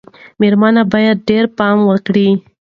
[0.39, 2.29] مېرمنې باید ډېر پام وکړي.